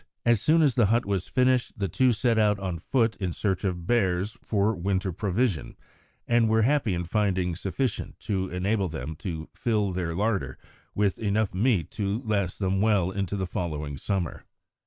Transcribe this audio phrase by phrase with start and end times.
[0.25, 3.63] As soon as the hut was finished the two set out on foot in search
[3.63, 5.75] of bears for winter provisions,
[6.27, 10.57] and were happy in finding sufficient to enable them to fill their larder
[10.95, 14.43] with enough meat to last them well into the following summer.